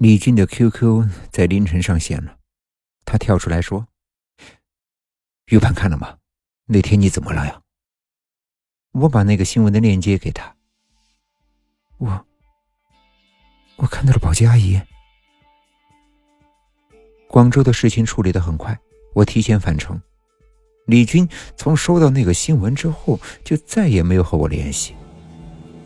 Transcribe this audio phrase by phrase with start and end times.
[0.00, 2.38] 李军的 QQ 在凌晨上线了，
[3.04, 3.86] 他跳出来说
[5.52, 6.16] ：“预判看了吗？
[6.64, 7.60] 那天你怎么了呀？”
[8.92, 10.56] 我把那个新闻的链接给他。
[11.98, 12.26] 我，
[13.76, 14.80] 我看到了保洁阿姨。
[17.28, 18.74] 广州的事情处理的很快，
[19.12, 20.00] 我提前返程。
[20.86, 21.28] 李军
[21.58, 24.96] 从收到那个新闻之后，就再也没有和我联系。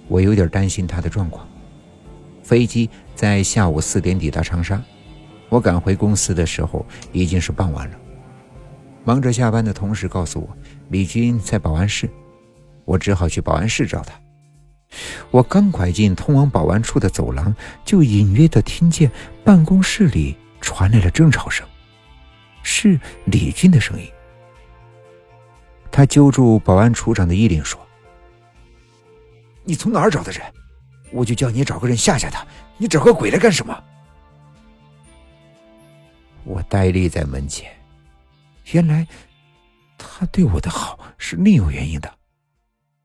[0.06, 1.48] 我有点担心他的状况。
[2.44, 4.80] 飞机在下午四点抵达长沙，
[5.48, 7.98] 我赶回公司的时候已经是傍晚了。
[9.02, 10.56] 忙着下班的同事告诉我，
[10.90, 12.08] 李军在保安室，
[12.84, 14.14] 我只好去保安室找他。
[15.30, 17.54] 我刚拐进通往保安处的走廊，
[17.84, 19.10] 就隐约的听见
[19.42, 21.66] 办公室里传来了争吵声，
[22.62, 24.06] 是李军的声音。
[25.90, 27.80] 他揪住保安处长的衣领说
[29.64, 30.40] ：“你从哪儿找的人？”
[31.12, 32.44] 我就叫你找个人吓吓他，
[32.76, 33.84] 你找个鬼来干什么？
[36.44, 37.74] 我呆立在门前，
[38.72, 39.06] 原来
[39.96, 42.18] 他对我的好是另有原因的。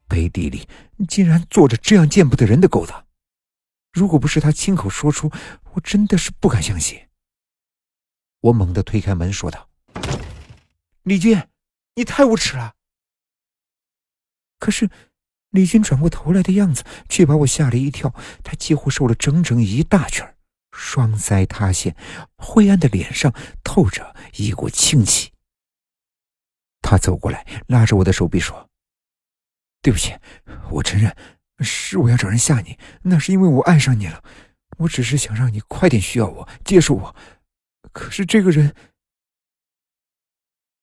[0.07, 0.67] 背地里
[1.07, 3.05] 竟然做着这样见不得人的勾当，
[3.93, 5.31] 如果不是他亲口说出，
[5.73, 6.99] 我真的是不敢相信。
[8.41, 9.69] 我猛地推开门，说道
[11.03, 11.41] ：“李军，
[11.93, 12.73] 你太无耻了！”
[14.57, 14.89] 可是。
[15.51, 18.13] 李军转过头来的样子，却把我吓了一跳。
[18.43, 20.35] 他几乎瘦了整整一大圈，
[20.71, 21.95] 双腮塌陷，
[22.37, 23.33] 灰暗的脸上
[23.63, 25.31] 透着一股清气。
[26.81, 28.69] 他走过来，拉着我的手臂说
[29.81, 30.15] ：“对不起，
[30.69, 31.15] 我承认，
[31.59, 34.23] 是我要找人吓你，那是因为我爱上你了。
[34.77, 37.15] 我只是想让你快点需要我，接受我。
[37.91, 38.73] 可是这个人……”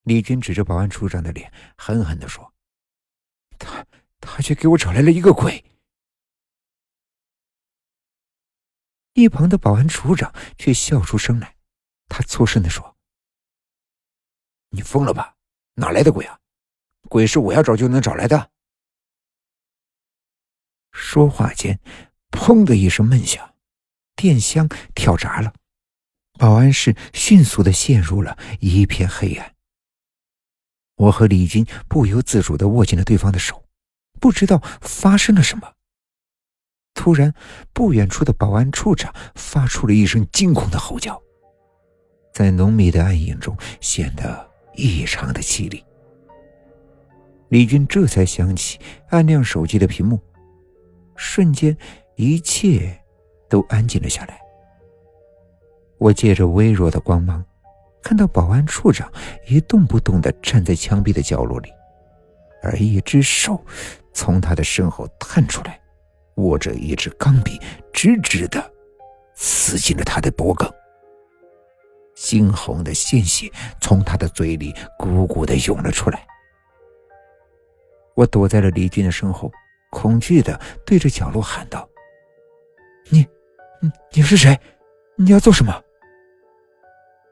[0.03, 2.53] 李军指着保安处长的脸，狠狠地说
[4.37, 5.65] ：“他。”却给我找来了一个鬼。
[9.15, 11.57] 一旁的保安处长却笑出声来，
[12.07, 12.97] 他粗声的说
[14.71, 15.37] ：“你疯了吧？
[15.75, 16.39] 哪来的鬼啊？
[17.09, 18.53] 鬼是我要找就能找来的。”
[20.93, 21.81] 说话间，
[22.31, 23.55] 砰的一声闷响，
[24.15, 25.55] 电箱跳闸了，
[26.39, 29.57] 保安室迅速的陷入了一片黑暗。
[30.97, 33.66] 我和李军不由自主的握紧了对方的手。
[34.21, 35.73] 不知道发生了什么。
[36.95, 37.33] 突然，
[37.73, 41.21] 不远处的保安处长发出了一声惊恐的吼叫，
[42.33, 45.85] 在浓密的暗影中显得异常的凄厉。
[47.49, 50.19] 李军这才想起按亮手机的屏幕，
[51.17, 51.77] 瞬间
[52.17, 52.99] 一切
[53.49, 54.41] 都安静了下来。
[55.99, 57.45] 我借着微弱的光芒，
[58.03, 59.13] 看到保安处长
[59.47, 61.71] 一动不动的站在墙壁的角落里，
[62.63, 63.63] 而一只手。
[64.17, 65.79] 从他的身后探出来，
[66.37, 67.61] 握着一支钢笔，
[67.93, 68.73] 直直的
[69.35, 70.67] 刺进了他的脖颈。
[72.17, 76.27] 猩红的鲜血从他的嘴里汩汩的涌了出来。
[78.15, 79.53] 我躲在了李军的身后，
[79.91, 81.87] 恐惧的对着角落喊道
[83.13, 83.19] ：“你，
[83.83, 84.59] 你你是谁？
[85.17, 85.79] 你要做什么？”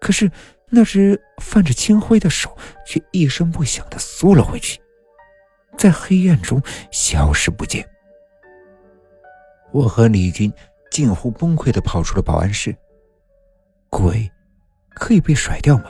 [0.03, 0.31] 可是
[0.69, 2.55] 那只泛着青灰的手
[2.87, 4.78] 却一声不响的缩了回去。
[5.77, 7.87] 在黑暗中消失不见。
[9.73, 10.53] 我和李军
[10.91, 12.75] 近乎崩溃的跑出了保安室。
[13.91, 14.31] 鬼
[14.95, 15.84] 可以被甩掉吗？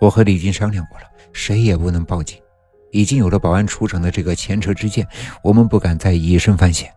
[0.00, 2.40] 我和李军商量过了，谁也不能报警。
[2.90, 5.06] 已经有了保安处长的这个前车之鉴，
[5.42, 6.90] 我们不敢再以身犯险。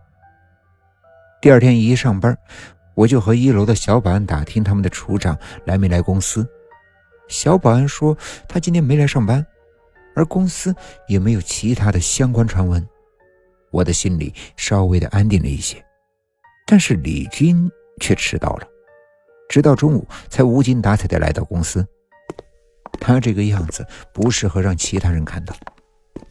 [1.40, 2.34] 第二天一上班，
[2.94, 6.48] 我就和一楼的小保安打听他们的处长来没来公司。
[7.28, 8.16] 小保安说
[8.48, 9.44] 他今天没来上班。
[10.14, 10.74] 而公司
[11.08, 12.86] 也没有其他的相关传闻，
[13.70, 15.84] 我的心里稍微的安定了一些。
[16.66, 18.66] 但是李军却迟到了，
[19.48, 21.86] 直到中午才无精打采的来到公司。
[23.00, 25.54] 他这个样子不适合让其他人看到，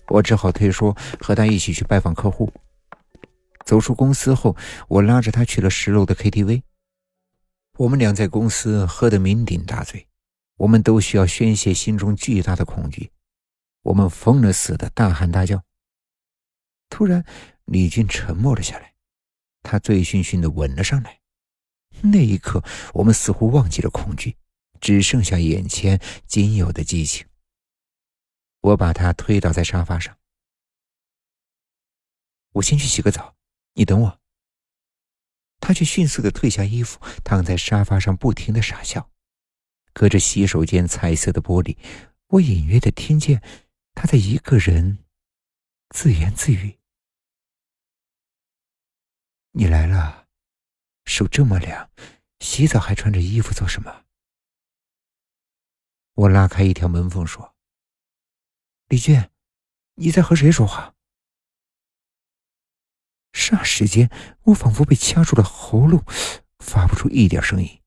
[0.07, 2.51] 我只好推说和他一起去拜访客户。
[3.65, 4.55] 走出公司后，
[4.87, 6.61] 我拉着他去了十楼的 KTV。
[7.77, 10.07] 我们俩在公司喝得酩酊大醉，
[10.57, 13.11] 我们都需要宣泄心中巨大的恐惧。
[13.83, 15.63] 我们疯了似的大喊大叫。
[16.89, 17.25] 突然，
[17.65, 18.93] 李军沉默了下来，
[19.63, 21.19] 他醉醺醺的吻了上来。
[22.03, 22.63] 那一刻，
[22.93, 24.37] 我们似乎忘记了恐惧，
[24.79, 27.27] 只剩下眼前仅有的激情。
[28.61, 30.17] 我把他推倒在沙发上，
[32.53, 33.35] 我先去洗个澡，
[33.73, 34.19] 你等我。
[35.59, 39.09] 他却迅速的褪下衣服，躺在沙发上，不停的傻笑。
[39.93, 41.77] 隔着洗手间彩色的玻璃，
[42.27, 43.41] 我隐约的听见。
[43.93, 45.05] 他在一个人
[45.89, 46.79] 自言自语
[49.51, 50.27] ：“你来了，
[51.05, 51.91] 手这么凉，
[52.39, 54.05] 洗澡还穿着衣服做什么？
[56.13, 57.55] 我拉开一条门缝说
[58.87, 59.29] ：“李俊，
[59.95, 60.95] 你在和谁说话？”
[63.33, 64.09] 霎时间，
[64.43, 66.03] 我仿佛被掐住了喉咙，
[66.59, 67.81] 发不出一点声音。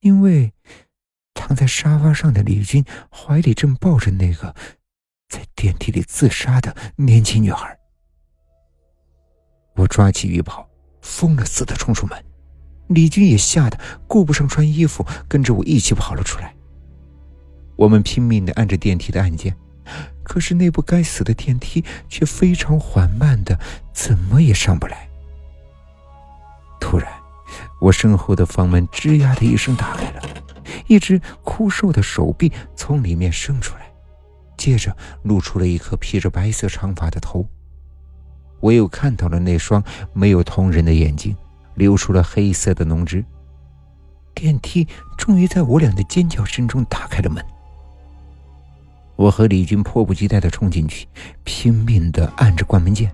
[0.00, 0.52] 因为
[1.56, 4.54] 在沙发上的李军怀里正抱着那个
[5.28, 7.76] 在电梯里自杀的年轻女孩。
[9.74, 10.68] 我抓起浴袍，
[11.00, 12.24] 疯了似的冲出门，
[12.88, 16.54] 李军也吓得顾不上穿衣服，跟着我一起跑了出来。
[17.76, 19.54] 我们拼命的按着电梯的按键，
[20.22, 23.58] 可是那部该死的电梯却非常缓慢的，
[23.92, 25.08] 怎么也上不来。
[26.80, 27.12] 突然，
[27.80, 30.22] 我身后的房门吱呀的一声打开了，
[30.86, 33.90] 一只枯瘦的手臂从里面伸出来，
[34.56, 37.46] 接着露出了一颗披着白色长发的头。
[38.60, 39.82] 我又看到了那双
[40.12, 41.36] 没有瞳仁的眼睛，
[41.74, 43.24] 流出了黑色的浓汁。
[44.34, 44.86] 电梯
[45.16, 47.44] 终于在我俩的尖叫声中打开了门。
[49.14, 51.06] 我和李军迫不及待的冲进去，
[51.42, 53.10] 拼命的按着关门键。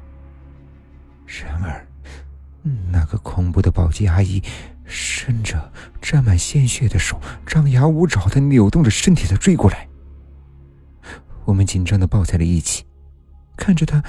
[1.27, 1.87] 然而，
[2.91, 4.43] 那个恐怖的保洁阿姨
[4.93, 5.73] 伸着
[6.03, 9.89] 沾满鲜血的手，张牙舞爪的扭动着身体的追过来。
[11.47, 12.85] 我们紧张的抱在了一起，
[13.57, 14.03] 看着他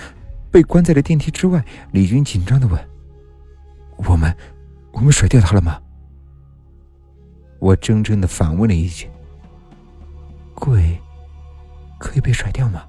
[0.51, 1.63] 被关在了电梯之外。
[1.91, 2.89] 李军紧张的问
[3.95, 4.35] ：“我们，
[4.91, 5.80] 我们甩掉他了吗？”
[7.59, 9.09] 我怔怔的反问了一句
[10.53, 11.00] ：“鬼。”
[11.97, 12.83] 可以被甩掉吗？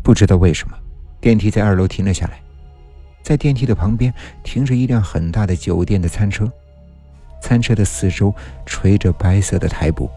[0.00, 0.78] 不知道为什么，
[1.20, 2.40] 电梯在二楼停了下来，
[3.22, 6.50] 在电梯的旁边停着一辆很大的酒店的餐车，
[7.40, 8.34] 餐车的四周
[8.66, 10.10] 垂着白色的台布。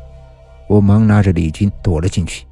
[0.67, 2.45] 我忙拉着李军躲了进去。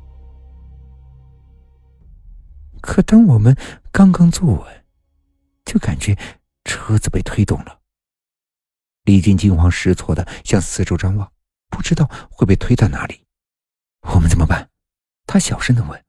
[2.80, 3.56] 可当我们
[3.92, 4.86] 刚刚坐稳，
[5.66, 6.16] 就感觉
[6.64, 7.80] 车子被推动了。
[9.06, 11.32] 李军惊慌失措的向四周张望，
[11.70, 13.26] 不知道会被推到哪里。
[14.02, 14.70] 我们怎么办？
[15.26, 16.04] 他小声的问。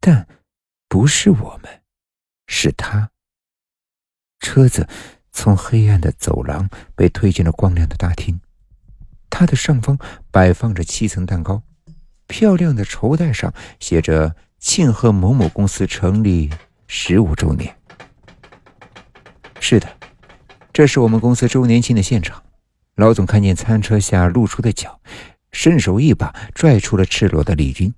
[0.00, 0.26] 但
[0.88, 1.82] 不是我们，
[2.48, 3.11] 是他。
[4.42, 4.86] 车子
[5.32, 8.38] 从黑暗的走廊被推进了光亮的大厅，
[9.30, 9.96] 它的上方
[10.30, 11.62] 摆放着七层蛋糕，
[12.26, 16.50] 漂亮的绸带上写着“庆贺某某公司成立
[16.86, 17.74] 十五周年”。
[19.58, 19.88] 是的，
[20.72, 22.42] 这是我们公司周年庆的现场。
[22.96, 25.00] 老总看见餐车下露出的脚。
[25.52, 27.92] 伸手一把拽出了赤裸的李军，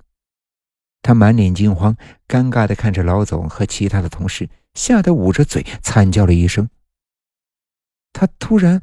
[1.05, 1.95] 他满脸惊慌，
[2.27, 6.71] 尴尬的看着老总和其他的同事，吓得捂着嘴惨叫了一声。
[8.15, 8.81] 他突然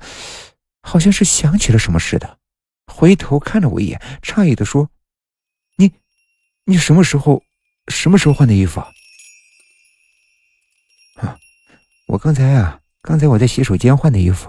[0.83, 2.37] 好像是想起了什么似的，
[2.85, 4.91] 回头看了我一眼，诧异的说
[5.77, 5.93] ：“你，
[6.65, 7.41] 你什么时候，
[7.87, 8.91] 什么时候换的衣服啊？”，
[12.05, 14.47] 我刚才啊，刚才我在洗手间换的衣服，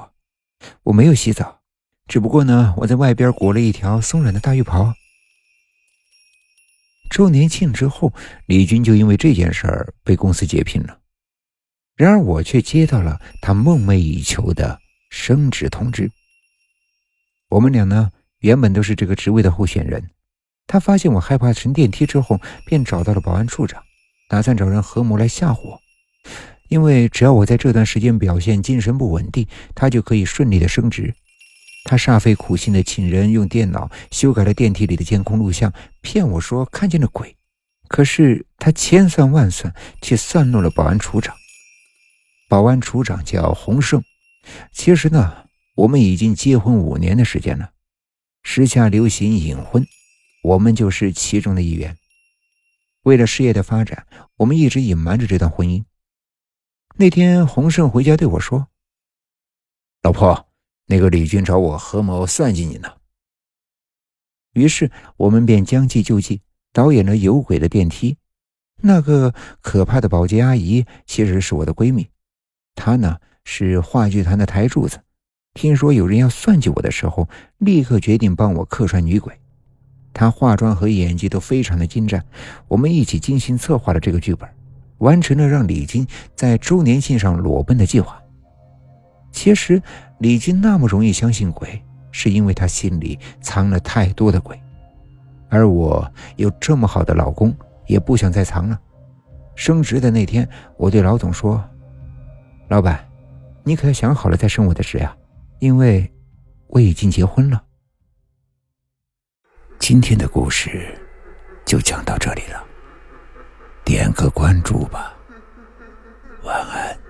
[0.82, 1.62] 我没有洗澡。
[2.06, 4.92] 只不过呢，我在外边裹了一条松软的大浴袍。
[7.12, 8.10] 周年庆之后，
[8.46, 10.98] 李军就因为这件事儿被公司解聘了。
[11.94, 14.80] 然而，我却接到了他梦寐以求的
[15.10, 16.10] 升职通知。
[17.50, 20.02] 我们俩呢，原本都是这个职位的候选人。
[20.66, 23.82] 他发现我害怕乘电梯之后，便找到了保安处长，
[24.30, 25.78] 打算找人合谋来吓唬我。
[26.70, 31.14] 因为只要我在这段时间表现精神不稳定，他就可以顺利的升职。
[31.84, 37.36] 他煞费苦心的请人用电脑修改了电梯里的监控录像，骗我说看见了鬼。
[37.88, 41.34] 可是他千算万算，却算漏了保安处长。
[42.48, 44.02] 保安处长叫洪胜。
[44.72, 47.72] 其实呢，我们已经结婚五年的时间了。
[48.42, 49.86] 时下流行隐婚，
[50.42, 51.96] 我们就是其中的一员。
[53.02, 55.84] 为了事业的发展，我们一直隐瞒着这段婚姻。
[56.96, 58.68] 那天洪胜回家对我说
[60.02, 60.48] ：“老婆。”
[60.92, 62.86] 那个李军找我合谋算计你呢，
[64.52, 68.18] 于是我们便将计就计，导演了有鬼的电梯。
[68.82, 69.32] 那个
[69.62, 72.06] 可怕的保洁阿姨其实是我的闺蜜，
[72.74, 75.00] 她呢是话剧团的台柱子。
[75.54, 79.32] 听说有人要算计我的时候，立刻决定帮我客串女鬼。
[80.12, 82.22] 她化妆和演技都非常的精湛，
[82.68, 84.46] 我们一起精心策划了这个剧本，
[84.98, 86.06] 完成了让李军
[86.36, 88.18] 在周年庆上裸奔的计划。
[89.34, 89.82] 其实，
[90.22, 94.56] 李军那么容易相信鬼，是因为他心里藏了太多的鬼，
[95.48, 97.52] 而我有这么好的老公，
[97.88, 98.80] 也不想再藏了。
[99.56, 101.60] 升职的那天，我对老总说
[102.70, 103.04] ：“老板，
[103.64, 105.12] 你可要想好了再升我的职呀，
[105.58, 106.08] 因为
[106.68, 107.60] 我已经结婚了。”
[109.80, 110.96] 今天的故事
[111.64, 112.62] 就讲到这里了，
[113.84, 115.16] 点个关注吧，
[116.44, 117.01] 晚安。